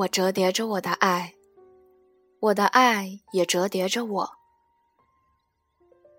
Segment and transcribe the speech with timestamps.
[0.00, 1.34] 我折叠着我的爱，
[2.40, 4.30] 我的爱也折叠着我。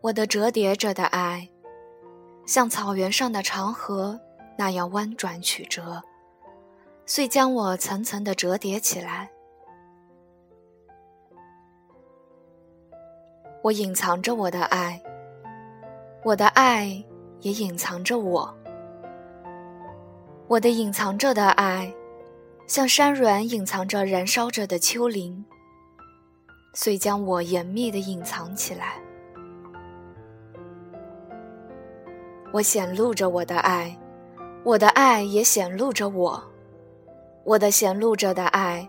[0.01, 1.49] 我的折叠着的爱，
[2.45, 4.19] 像草原上的长河
[4.55, 5.99] 那样弯转曲折，
[7.07, 9.31] 遂将我层层的折叠起来。
[13.63, 15.01] 我隐藏着我的爱，
[16.23, 17.03] 我的爱
[17.39, 18.55] 也隐藏着我。
[20.47, 21.91] 我的隐藏着的爱，
[22.71, 25.43] 像山峦隐藏着燃烧着的丘陵，
[26.73, 28.93] 遂将我严密的隐藏起来。
[32.53, 33.93] 我显露着我的爱，
[34.63, 36.41] 我的爱也显露着我。
[37.43, 38.87] 我的显露着的爱，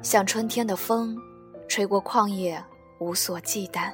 [0.00, 1.14] 像春天的风，
[1.68, 2.64] 吹过旷野，
[2.98, 3.92] 无所忌惮，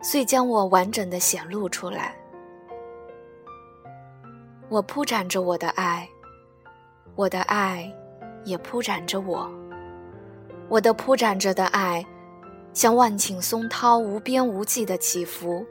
[0.00, 2.14] 遂将我完整的显露出来。
[4.68, 6.08] 我铺展着我的爱，
[7.14, 7.92] 我的爱
[8.44, 9.50] 也铺展着我。
[10.68, 12.06] 我的铺展着的爱，
[12.72, 15.66] 像万顷松涛，无边无际的起伏。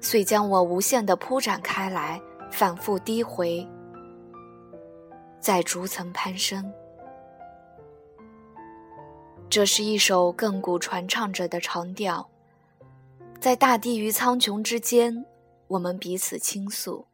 [0.00, 3.66] 遂将我无限的铺展开来，反复低回，
[5.40, 6.70] 在逐层攀升。
[9.48, 12.28] 这是一首亘古传唱着的长调，
[13.40, 15.24] 在大地与苍穹之间，
[15.68, 17.06] 我们彼此倾诉。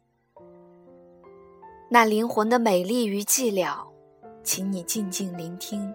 [1.93, 3.85] 那灵魂的美丽与寂寥，
[4.45, 5.93] 请你静静聆听。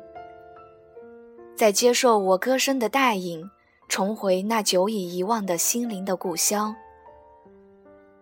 [1.55, 3.49] 在接受我歌声的带引，
[3.88, 6.75] 重回那久已遗忘的心灵的故乡。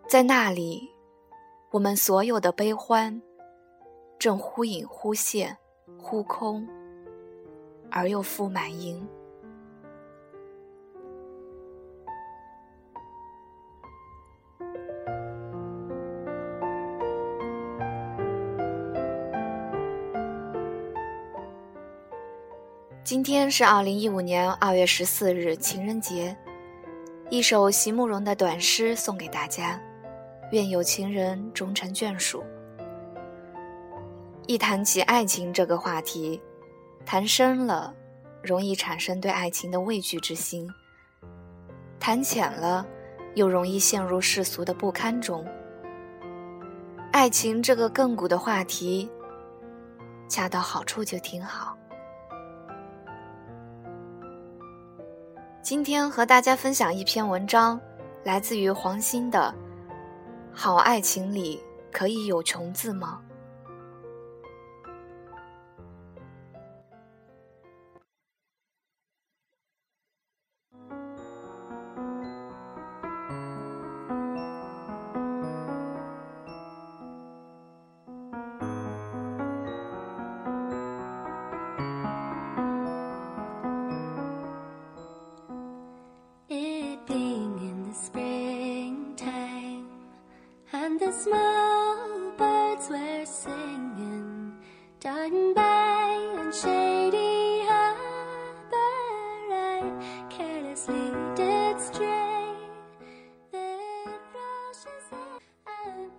[0.07, 0.88] 在那里，
[1.71, 3.19] 我们所有的悲欢，
[4.19, 5.57] 正忽隐忽现，
[5.97, 6.67] 忽空
[7.89, 9.03] 而又复满盈。
[23.03, 26.34] 今天是二零一五年二月十四日，情人节。
[27.30, 29.78] 一首席慕容的短诗送给大家。
[30.53, 32.42] 愿有情人终成眷属。
[34.47, 36.42] 一谈起爱情这个话题，
[37.06, 37.94] 谈深了，
[38.42, 40.66] 容易产生对爱情的畏惧之心；
[42.00, 42.88] 谈浅了，
[43.36, 45.46] 又容易陷入世俗的不堪中。
[47.12, 49.12] 爱情这个亘古的话题，
[50.30, 51.78] 恰到好处就挺好。
[55.63, 57.79] 今天和大家分享一篇文章，
[58.25, 59.56] 来自于黄鑫的。
[60.51, 63.22] 好爱情里可以有穷字吗？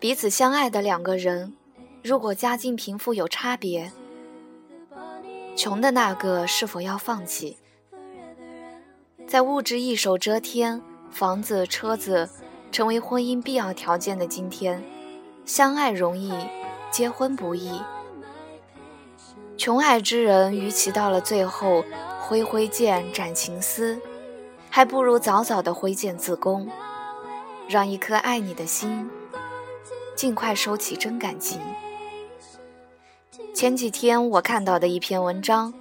[0.04, 1.54] 彼此相爱的两个人，
[2.02, 3.90] 如果家境贫富有差别，
[5.56, 7.56] 穷的那个是否要放弃？
[9.26, 12.28] 在物质一手遮天，房子、车子
[12.70, 14.84] 成为婚姻必要条件的今天，
[15.46, 16.34] 相爱容易，
[16.90, 17.80] 结婚不易。
[19.56, 21.82] 穷爱之人，与其到了最后
[22.20, 23.98] 挥挥剑斩情丝，
[24.68, 26.68] 还不如早早的挥剑自宫，
[27.66, 29.10] 让一颗爱你的心。
[30.14, 31.60] 尽快收起真感情。
[33.52, 35.72] 前几天我看到的一篇文章，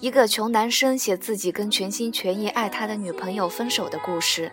[0.00, 4.50] 一个穷男生写自己跟全心全意爱他的女朋友分手的故事，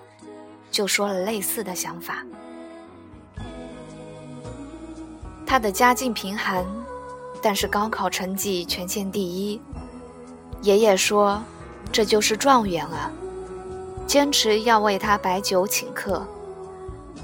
[0.71, 2.24] 就说了类似的想法。
[5.45, 6.65] 他的家境贫寒，
[7.41, 9.62] 但是高考成绩全县第一。
[10.62, 11.41] 爷爷说，
[11.91, 13.12] 这就是状元啊，
[14.07, 16.25] 坚持要为他摆酒请客。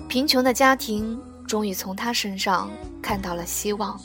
[0.08, 1.20] 贫穷的家庭。
[1.50, 2.70] 终于从他身上
[3.02, 4.00] 看到了希望。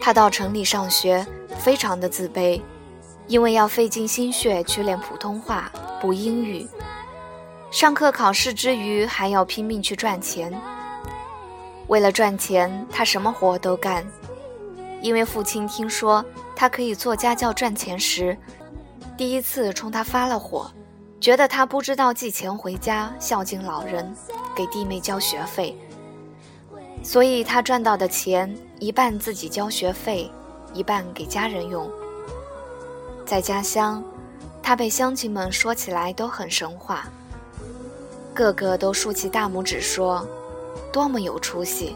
[0.00, 1.24] 他到城里上学，
[1.60, 2.60] 非常的自卑，
[3.28, 5.70] 因为要费尽心血去练普通话、
[6.00, 6.66] 补英语，
[7.70, 10.52] 上课考试之余还要拼命去赚钱。
[11.86, 14.04] 为了赚钱，他什么活都干。
[15.00, 16.24] 因为父亲听说
[16.56, 18.36] 他可以做家教赚钱时，
[19.16, 20.68] 第一次冲他发了火，
[21.20, 24.12] 觉得他不知道寄钱回家孝敬老人。
[24.58, 25.78] 给弟妹交学费，
[27.04, 30.28] 所以他赚到的钱一半自己交学费，
[30.74, 31.88] 一半给家人用。
[33.24, 34.02] 在家乡，
[34.60, 37.06] 他被乡亲们说起来都很神话，
[38.34, 40.26] 个个都竖起大拇指说
[40.92, 41.94] ：“多么有出息！”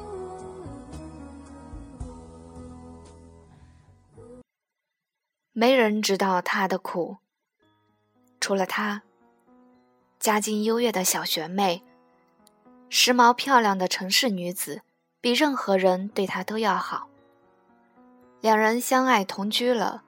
[5.53, 7.17] 没人知道他的苦，
[8.38, 9.03] 除了他。
[10.20, 11.82] 家境优越的小学妹，
[12.94, 14.82] 时髦漂亮的城市女子，
[15.22, 17.08] 比任何人对他都要好。
[18.42, 20.02] 两人相爱同居了，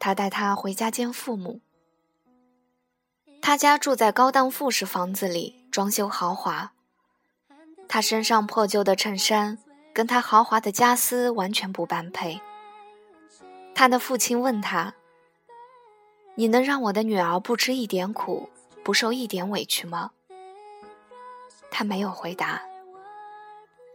[0.00, 1.60] 他带她回家见父母。
[3.40, 6.72] 他家住在高档复式房子里，装修豪华。
[7.86, 9.56] 他身上破旧的衬衫
[9.94, 12.40] 跟他豪华的家私完全不般配。
[13.76, 14.92] 他的父亲问他
[16.34, 18.50] ：“你能让我的女儿不吃一点苦？”
[18.82, 20.10] 不受一点委屈吗？
[21.70, 22.62] 他没有回答。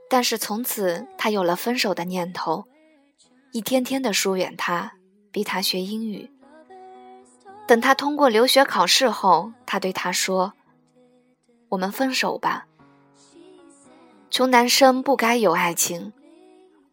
[0.10, 2.66] 但是从此，他有了分手的念头，
[3.52, 4.94] 一天天的疏远他，
[5.32, 6.30] 逼他学英语。
[7.66, 10.54] 等他通过留学考试后，他对他说
[11.70, 12.68] ：“我们分手吧。
[14.30, 16.14] 穷男生不该有爱情，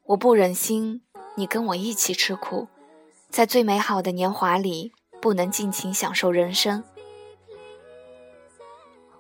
[0.05, 1.03] 我不忍心
[1.35, 2.69] 你跟我一起吃苦，
[3.29, 6.83] 在最美好的年华里不能尽情享受人生。”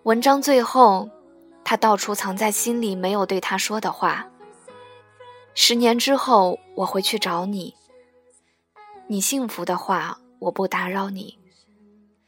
[0.05, 1.11] 文章最后，
[1.71, 4.27] 他道出藏在心里没有对他说的话。
[5.55, 7.77] 十年之后，我会去找你。
[9.07, 11.39] 你幸福的话，我不打扰你。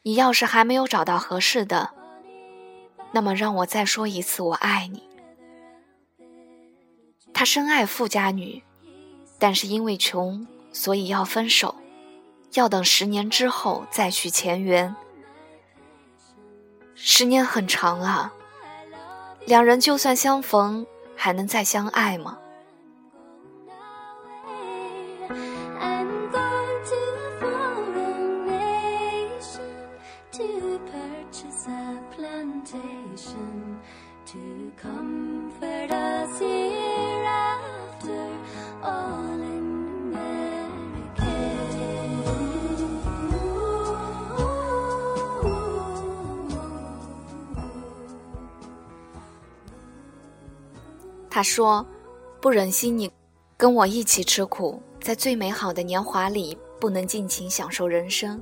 [0.04, 1.90] 你要是还没有找到合适的，
[3.10, 5.02] 那么让我再说一次我爱你。
[7.34, 8.62] 他深爱富家女，
[9.40, 11.74] 但是因为穷，所以要分手，
[12.52, 14.94] 要等十年之后再续前缘。
[16.94, 18.32] 十年很长啊，
[19.46, 20.86] 两人就算相逢，
[21.16, 22.38] 还能再相爱吗？
[51.42, 51.86] 说
[52.40, 53.10] ：“不忍心你
[53.56, 58.40] 跟我一起吃苦，在最美好的年华里不能尽情享受人生。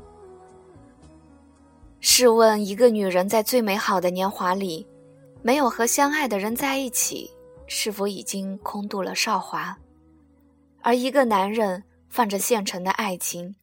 [2.01, 4.87] 试问，一个女人在最美好的年华里，
[5.43, 7.31] 没有和相爱的人在一起，
[7.67, 9.79] 是否已经空度了韶华？
[10.81, 13.57] 而一个男人放着现成的爱情，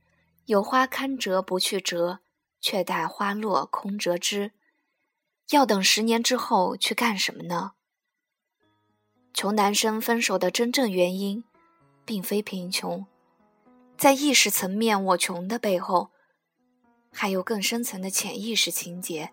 [0.45, 2.19] 有花堪折不去折，
[2.61, 4.51] 却待花落空折枝，
[5.49, 7.71] 要等十年之后去干什么呢？”
[9.37, 11.43] 穷男生分手的真正原因，
[12.03, 13.05] 并非贫穷，
[13.95, 16.09] 在意识层面，我穷的背后，
[17.11, 19.31] 还有更深层的潜意识情节，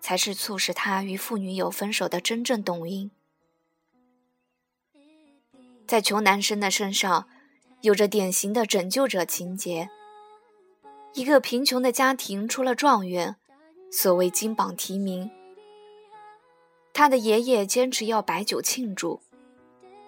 [0.00, 3.12] 才是促使他与妇女友分手的真正动因。
[5.86, 7.28] 在穷男生的身上，
[7.82, 9.88] 有着典型的拯救者情节。
[11.14, 13.36] 一个贫穷的家庭出了状元，
[13.92, 15.30] 所谓金榜题名。
[16.92, 19.20] 他的爷爷坚持要摆酒庆祝，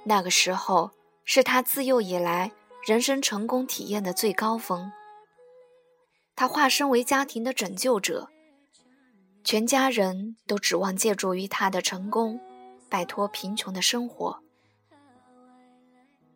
[0.05, 0.91] 那个时候
[1.25, 2.53] 是他自幼以来
[2.87, 4.93] 人生成功体验的最高峰。
[6.35, 8.29] 他化身为家庭的拯救者，
[9.45, 12.41] 全家人都指望借助于他的成功，
[12.89, 14.41] 摆脱贫穷的生活。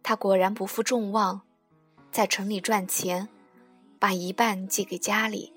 [0.03, 1.43] 他果然不负众望，
[2.13, 3.29] 在城里赚钱，
[3.99, 5.53] 把一半寄给家里，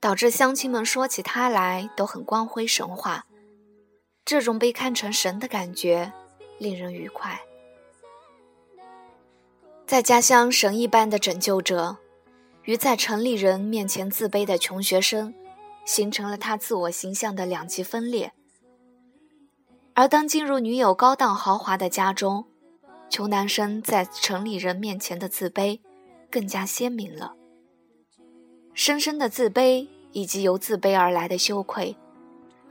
[0.00, 3.26] 导致乡亲们说起他来都很光辉神话。
[4.28, 6.12] 这种被看成神的感觉，
[6.58, 7.40] 令人愉快。
[9.86, 11.96] 在家乡神一般的拯救者，
[12.64, 15.32] 与在城里人面前自卑的穷学生，
[15.86, 18.34] 形成了他自我形象的两极分裂。
[19.94, 22.44] 而当进入女友高档豪华的家中，
[23.08, 25.80] 穷男生在城里人面前的自卑，
[26.30, 27.34] 更加鲜明了。
[28.74, 31.96] 深深的自卑，以及由自卑而来的羞愧。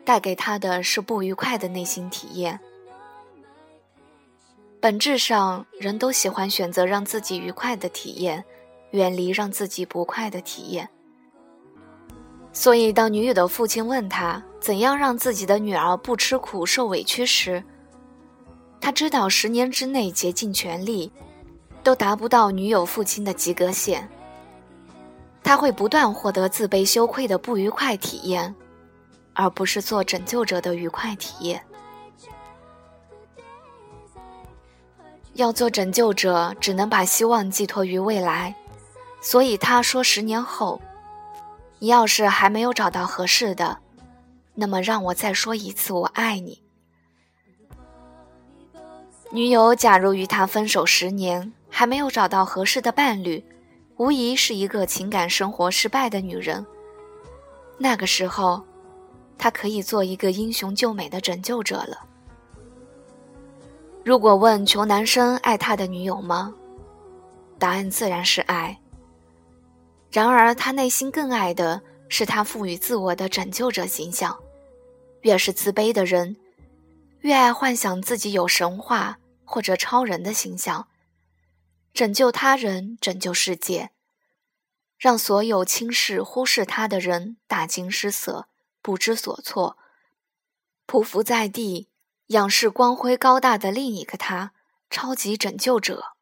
[0.08, 2.58] 带给他的是不愉快的内心体验。
[4.80, 8.42] 本质上，人都喜欢选择让自己愉快的体验，
[8.92, 10.88] 远离让自己不快的体验。
[12.54, 17.62] 所以，当女友的父亲问他怎样让自己的女儿不吃苦受委屈时，
[18.80, 21.12] 他知道十年之内竭尽全力，
[21.84, 24.08] 都达不到女友父亲的及格线。
[25.44, 28.56] 他会不断获得自卑羞愧的不愉快体验。
[29.38, 31.64] 而不是做拯救者的愉快体验。
[35.36, 38.56] 要做拯救者，只能把希望寄托于未来，
[39.22, 40.82] 所以他说：“十年后，
[41.78, 43.78] 你要是还没有找到合适的，
[44.56, 46.64] 那么让我再说一次，我爱你。”
[49.30, 53.46] 女友假如与他分手十年，还没有找到合适的伴侣，
[53.98, 56.66] 无疑是一个情感生活失败的女人。
[57.78, 58.66] 那个时候，
[59.38, 62.06] 他可以做一个英雄救美的拯救者了。
[64.04, 66.56] 如果问穷男生爱他的女友吗？
[67.60, 68.80] 答案自然是爱。
[70.12, 74.38] 然而，他内心更爱的是他赋予自我的拯救者形象。
[75.22, 76.38] 越是自卑的人，
[77.20, 80.88] 越爱幻想自己有神话或者超人的形象，
[81.94, 83.90] 拯救他人，拯救世界，
[84.98, 88.48] 让所有轻视、忽视他的人大惊失色、
[88.88, 89.78] 不知所措，
[90.88, 91.90] 匍匐在地。
[92.28, 94.54] 仰视光辉高大的另一个他，
[94.90, 96.14] 超级拯救者。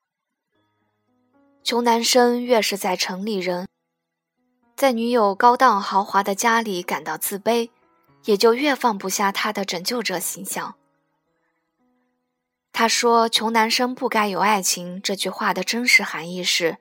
[1.63, 3.67] 穷男生越是在城里人，
[4.75, 7.69] 在女友高档豪华的家里感到自卑，
[8.24, 10.74] 也就越放不下他的拯救者形象。
[12.74, 16.79] 他说：“穷男生不该有爱情。”这句话的真实含义是：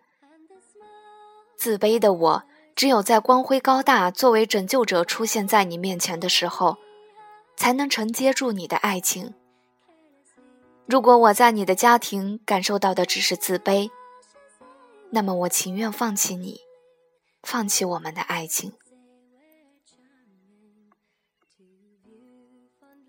[1.59, 6.79] 自卑的我，只有在光辉高大作为拯救者出现在你面前的时候。
[7.57, 9.33] 才能承接住你的爱情。
[10.87, 13.91] 如果我在你的家庭感受到的只是自卑，
[15.11, 16.61] 那么我情愿放弃你，
[17.43, 18.73] 放弃我们的爱情。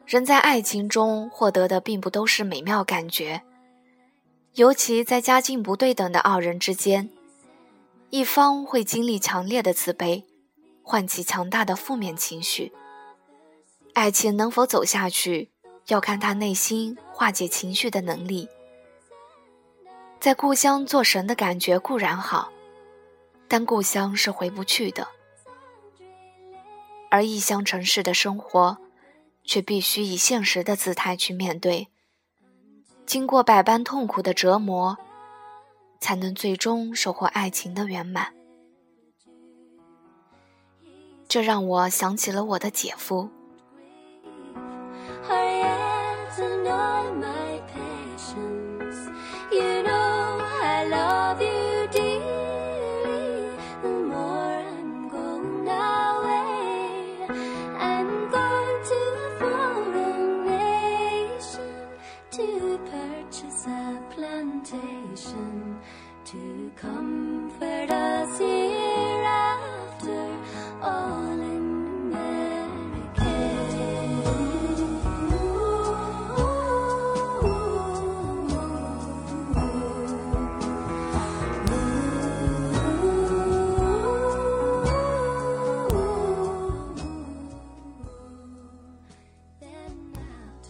[0.05, 3.41] 人在爱情中获得的并不都是美妙感觉，
[4.53, 7.10] 尤其在家境不对等的二人之间，
[8.10, 10.24] 一方会经历强烈的自卑，
[10.84, 12.72] 唤起强大的负面情绪。
[13.94, 15.52] 爱情能否走下去，
[15.88, 18.48] 要看他内心化解情绪的能力。
[20.20, 22.52] 在故乡做神的感觉固然好，
[23.48, 25.08] 但故乡是回不去的，
[27.10, 28.78] 而异乡城市的生活，
[29.44, 31.90] 却必须以现实的姿态去面对。
[33.06, 34.98] 经过百般痛苦的折磨，
[36.00, 38.34] 才能最终收获爱情的圆满。
[41.28, 43.30] 这让我想起了我的姐夫。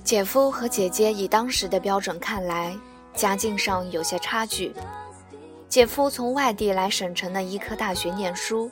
[0.06, 2.78] 姐夫和姐姐以当时的标准看来，
[3.16, 4.72] 家境上有些差距。
[5.68, 8.70] 姐夫从外地来省城的医科大学念书，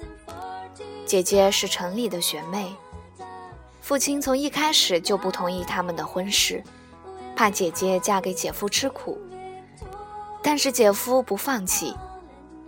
[1.07, 2.71] 姐姐是城里的学妹。
[3.81, 6.63] 父亲从一开始就不同意他们的婚事，
[7.35, 9.17] 怕姐姐嫁给姐夫吃苦。
[10.43, 11.95] 但是姐夫不放弃，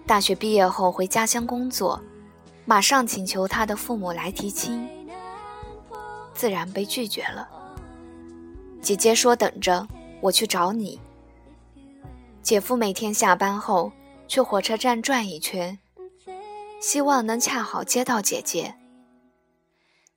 [0.08, 2.02] 大学毕业后回家乡工作，
[2.66, 4.90] 马上请求他的父母来提亲，
[6.34, 7.48] 自然被拒绝了。
[8.86, 9.88] 姐姐说：“等着，
[10.22, 11.02] 我去找你。”
[12.44, 13.92] 姐夫每天下班后
[14.28, 15.80] 去火车站转一圈，
[16.80, 18.76] 希望能恰好接到姐姐。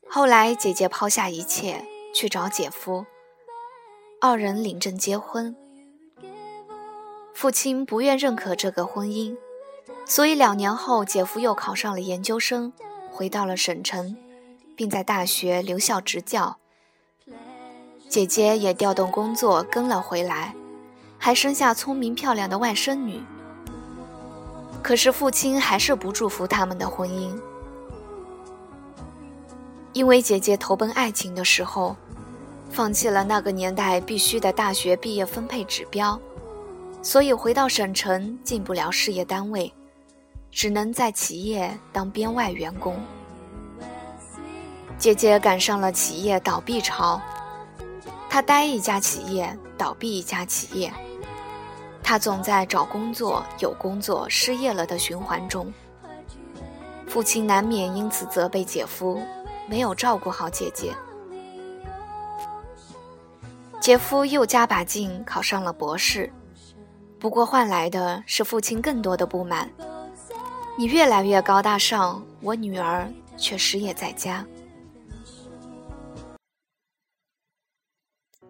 [0.06, 1.82] 后来，姐姐抛下一切
[2.14, 3.06] 去找姐夫，
[4.20, 5.56] 二人领证结婚。
[7.32, 9.34] 父亲不愿认可这个婚姻，
[10.04, 12.74] 所以两年后，姐夫又考上了研究生，
[13.10, 14.14] 回到了省城，
[14.76, 16.58] 并在大学留校执教。
[18.08, 20.54] 姐姐也调动工作跟了回来，
[21.18, 23.20] 还生下聪明漂亮的外甥女。
[24.82, 27.30] 可是父亲还是不祝福他们的婚姻，
[29.92, 31.94] 因为姐姐投奔爱情的时候，
[32.70, 36.18] 放弃了那个年代必须的大学毕业分配指标，
[37.02, 39.70] 所以回到省城进不了事业单位，
[40.50, 42.96] 只能在企业当编外员工。
[44.96, 47.20] 姐姐赶上了企业倒闭潮。
[48.38, 50.92] 他待一家企业，倒闭一家企业，
[52.04, 55.72] 他总在找工作、有工作、失业了的循环中。
[57.08, 59.20] 父亲难免因此责备姐夫
[59.66, 60.94] 没有照顾好姐姐。
[63.80, 66.32] 姐夫又加把劲考上了博士，
[67.18, 69.68] 不过换来的是父亲更多的不满。
[70.78, 74.46] 你越来越高大上，我女儿却失业在家。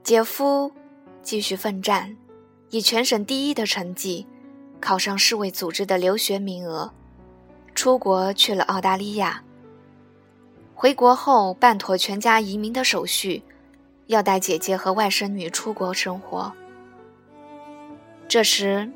[0.08, 0.72] 姐夫
[1.22, 2.16] 继续奋战，
[2.70, 4.26] 以全省第一的成绩
[4.80, 6.90] 考上世卫组织的留学名额，
[7.74, 9.44] 出国去了澳大利亚。
[10.74, 13.42] 回国后办妥全家移民的手续，
[14.06, 16.54] 要带姐姐和外甥女出国生活。
[18.26, 18.90] 这时，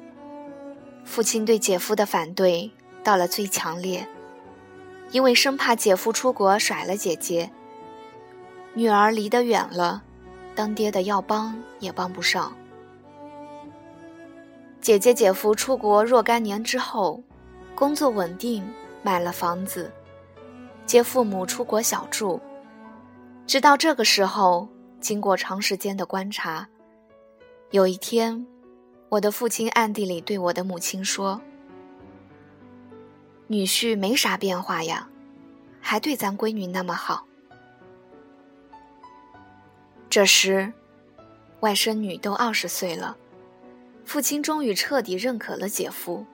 [1.04, 2.70] 父亲对姐夫的反对
[3.04, 4.08] 到了最强烈，
[5.10, 7.50] 因为生怕姐夫出国甩了姐姐，
[8.72, 10.04] 女儿离得远了，
[10.54, 12.52] 当爹的要帮也帮不上。
[14.80, 17.22] 姐姐姐夫出国若干年之后，
[17.74, 18.64] 工作稳定，
[19.02, 19.90] 买了房子，
[20.84, 22.40] 接父母出国小住。
[23.46, 24.68] 直到这个时候，
[25.00, 26.68] 经过长时间的观察，
[27.70, 28.46] 有一天。
[29.08, 31.38] 我的父亲暗地里对我的母亲说
[33.46, 35.06] ：“女婿没啥变化呀，
[35.82, 37.26] 还对咱闺女那么好。”
[40.12, 40.70] 这时，
[41.60, 43.16] 外甥女都二十岁了，
[44.04, 46.26] 父亲终于彻底认可了姐夫。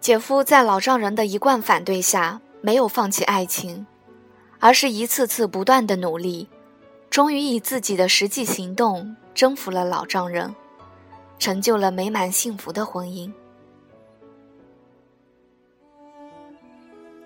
[0.00, 3.86] 姐夫在老丈人的一贯反对下，没有放弃爱情，
[4.58, 6.48] 而是一次次不断的努力。
[7.08, 10.52] 终于以自己的实际行动征服了老丈人，
[11.38, 13.32] 成就了美满幸福的婚姻。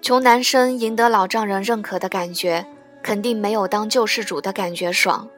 [0.00, 2.64] 穷男生赢得老丈人认可的感觉，
[3.02, 5.28] 肯定没有当救世主的感觉爽。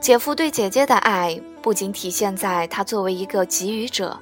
[0.00, 4.18] 姐夫对姐姐的爱，不仅体现在他作为一个给予者，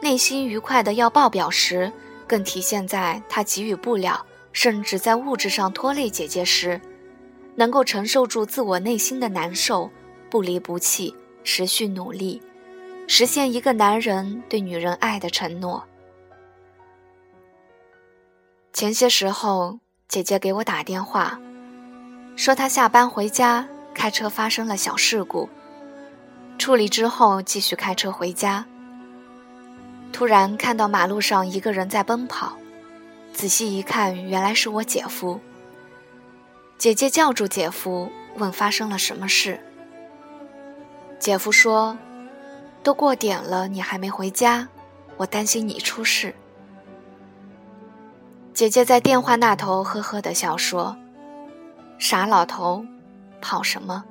[0.00, 1.90] 内心愉快的要爆表时，
[2.26, 6.80] 更体现在他给予不了，甚至在物质上拖累姐姐时。
[7.56, 9.90] 能够承受住自我内心的难受，
[10.28, 12.42] 不离不弃，持续努力，
[13.06, 15.82] 实现一个男人对女人爱的承诺。
[18.74, 21.38] 前些时候，姐姐给我打电话，
[22.34, 25.48] 说她下班回家开车发生了小事故，
[26.58, 28.66] 处理之后继续开车回家，
[30.12, 32.58] 突然看到马路上一个人在奔跑，
[33.32, 35.40] 仔细一看，原来是我姐夫。
[36.76, 39.60] 姐姐叫住姐夫，问发生了什么事。
[41.20, 41.96] 姐夫说
[42.82, 44.66] ：“都过点了，你还没回家，
[45.16, 46.34] 我担心你出事。”
[48.54, 50.96] 姐姐在电话那头呵呵的笑说
[51.98, 52.86] ：“傻老头，
[53.40, 54.04] 跑什么？”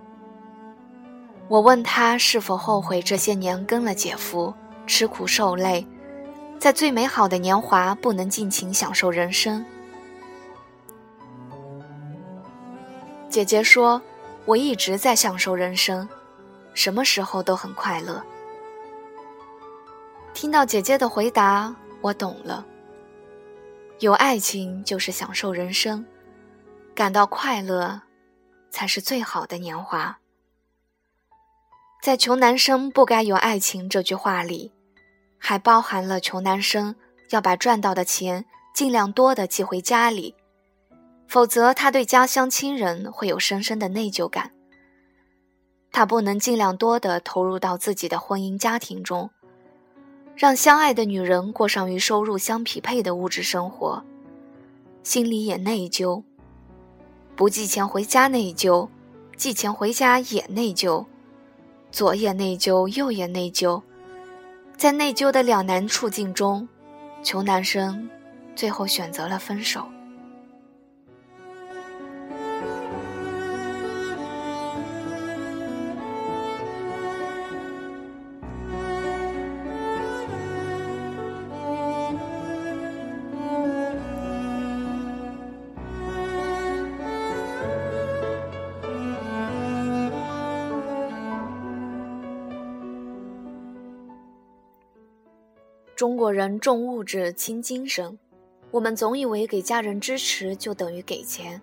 [1.48, 4.54] 我问她是否后悔这些年跟了姐夫，
[4.86, 5.88] 吃苦受累，
[6.60, 9.64] 在最美好的年华不能尽情享受人生。
[13.30, 14.02] 姐姐说
[14.44, 16.08] ：“我一直在享受人生，
[16.74, 18.22] 什么时候都很快乐。”
[20.36, 22.66] 听到姐姐的回答，我懂了。
[24.00, 26.06] 有爱情就是享受人生，
[26.94, 28.02] 感到快乐，
[28.70, 30.20] 才是最好的年华。
[32.02, 34.74] 在“穷男生不该有爱情”这句话里，
[35.38, 36.96] 还包含了穷男生
[37.30, 40.36] 要把赚到的钱尽量多的寄回家里。
[41.30, 44.52] 否则，他对家乡亲人会有深深的内疚感。
[45.92, 49.30] 他不能尽量多的投入到自己的婚姻家庭中，
[50.36, 54.04] 让相爱的女人过上与收入相匹配的物质生活，
[55.04, 56.24] 心里也内疚。
[57.36, 58.88] 不寄钱回家内疚，
[59.38, 61.06] 寄钱回家也内疚，
[61.92, 63.82] 左也内疚，右也内疚，
[64.76, 66.68] 在内疚的两难处境中，
[67.24, 68.10] 穷男生
[68.56, 69.86] 最后选择了分手。
[95.96, 98.18] 中国人重物质轻精神，
[98.72, 101.62] 我们总以为给家人支持就等于给钱，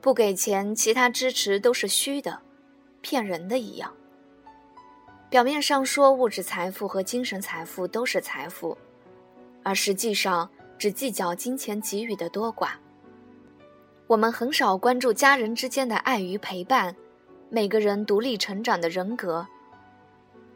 [0.00, 2.40] 不给钱，其他支持都是虚的、
[3.02, 3.92] 骗人的一样。
[5.28, 8.76] 表面上说物质财富和精神财富都是财富，
[9.62, 12.70] 而实际上只计较金钱给予的多寡。
[14.06, 16.96] 我们很少关注家人之间的爱与陪伴，
[17.50, 19.46] 每个人独立成长的人格，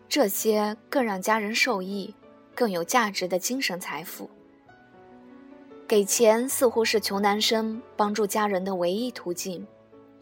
[0.09, 2.13] 这些更让家人受益。
[2.55, 4.31] 更有价值的精神财富。
[5.87, 9.67] 给钱似乎是穷男生帮助家人的唯一途径，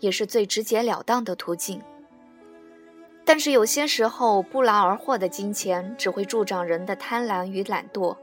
[0.01, 1.81] 也是最直截了当的途径。
[3.25, 8.17] 但是有些时候，不劳而获的金钱只会助长人的贪婪与懒惰，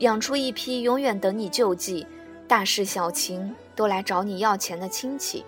[0.00, 2.06] 养出一批永远等你救济、
[2.46, 5.42] 大事小情都来找你要钱的亲戚，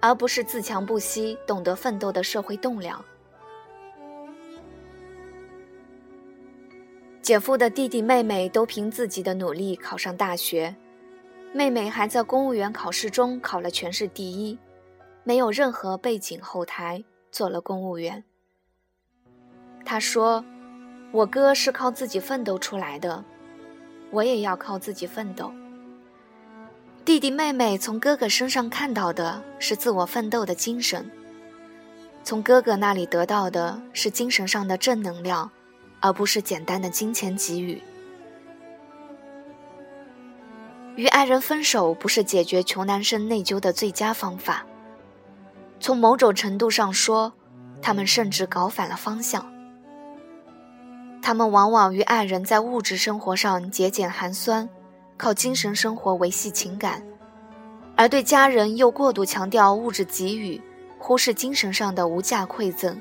[0.00, 3.02] 而不是自强不息、懂得奋斗的社会栋梁。
[7.22, 10.74] 姐夫的弟弟妹妹都凭自己的努力考上大学，
[11.54, 14.58] 妹妹还在公务员考试中考了全市第一，
[15.22, 17.04] 没有任何背景后台。
[17.32, 18.22] 做了公务员。
[19.86, 20.44] 他说
[21.12, 23.24] ：“我哥是靠自己奋斗出来的，
[24.10, 25.50] 我也要靠自己奋斗。”
[27.06, 31.10] 弟弟妹妹从哥哥身上看到的是自我奋斗的精神，
[32.22, 35.50] 从哥哥那里得到的是精神上的正能量，
[36.02, 37.80] 而不是简单的金钱给予。
[40.96, 44.66] 与爱人分手不是解决穷男生内疚的最佳方法。
[45.80, 47.32] 从某种程度上说，
[47.80, 49.50] 他们甚至搞反了方向。
[51.22, 54.68] 他们往往与爱人在物质生活上节俭寒酸，
[55.16, 57.02] 靠精神生活维系情感，
[57.96, 60.60] 而对家人又过度强调物质给予，
[60.98, 63.00] 忽视精神上的无价馈赠。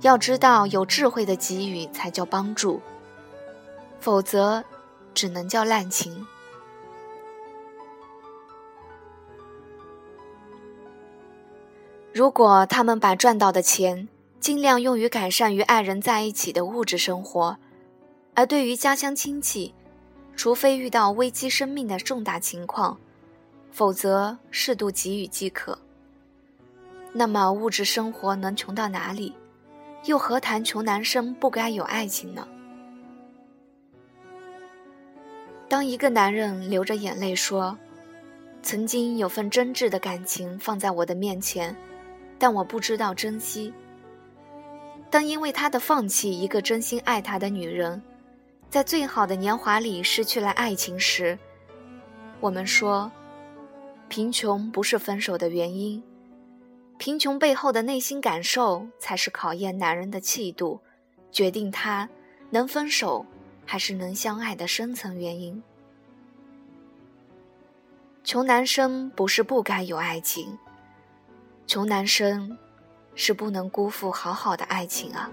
[0.00, 2.80] 要知道，有智慧的给予才叫帮助，
[4.00, 4.62] 否则，
[5.14, 6.26] 只能叫滥情。
[12.12, 14.06] 如果他们把赚到的钱
[14.38, 17.56] 尽量用于改善与爱人在一起的物质生活，
[18.34, 19.74] 而对于家乡亲戚，
[20.36, 22.98] 除非遇到危机生命的重大情况，
[23.72, 25.78] 否则适度给予即可。
[27.12, 29.34] 那么物质生活能穷到哪里？
[30.04, 32.46] 又何谈穷男生不该有爱情呢？
[35.68, 37.76] 当一个男人流着眼泪说
[38.62, 41.74] ：“曾经有份真挚的感情放在我的面前。”
[42.36, 43.72] 但我不知道珍惜。
[45.08, 48.02] 当因为他的放弃，一个真心爱他的女人，
[48.68, 51.38] 在最好的年华里失去了爱情时，
[52.40, 53.10] 我们说，
[54.08, 56.02] 贫穷不是分手的原因，
[57.04, 60.80] 贫穷背后的内心感受才是考验男人的气度，
[61.30, 62.08] 决定他
[62.48, 63.26] 能分手
[63.66, 65.62] 还是能相爱的深层原因。
[68.24, 70.58] 穷男生不是不该有爱情。
[71.66, 72.56] 穷男生，
[73.14, 75.30] 是不能辜负好好的爱情啊。